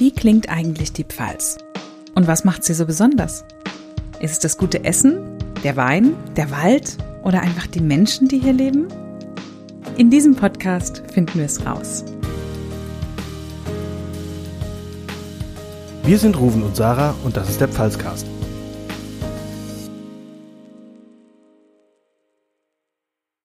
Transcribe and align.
Wie 0.00 0.12
klingt 0.12 0.48
eigentlich 0.48 0.94
die 0.94 1.04
Pfalz? 1.04 1.58
Und 2.14 2.26
was 2.26 2.42
macht 2.42 2.64
sie 2.64 2.72
so 2.72 2.86
besonders? 2.86 3.44
Ist 4.18 4.32
es 4.32 4.38
das 4.38 4.56
gute 4.56 4.82
Essen, 4.82 5.36
der 5.62 5.76
Wein, 5.76 6.14
der 6.36 6.50
Wald 6.50 6.96
oder 7.22 7.42
einfach 7.42 7.66
die 7.66 7.82
Menschen, 7.82 8.26
die 8.26 8.38
hier 8.38 8.54
leben? 8.54 8.88
In 9.98 10.08
diesem 10.08 10.34
Podcast 10.34 11.02
finden 11.12 11.40
wir 11.40 11.44
es 11.44 11.66
raus. 11.66 12.02
Wir 16.04 16.18
sind 16.18 16.38
Ruven 16.38 16.62
und 16.62 16.76
Sarah 16.76 17.14
und 17.22 17.36
das 17.36 17.50
ist 17.50 17.60
der 17.60 17.68
Pfalzcast. 17.68 18.26